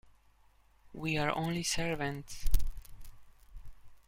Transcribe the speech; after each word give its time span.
We 0.93 1.15
are 1.19 1.31
only 1.37 1.61
servants. 1.61 2.45